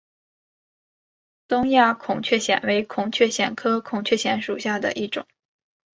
[1.47, 5.27] 东亚孔雀藓为孔雀藓科孔雀藓属下的一个种。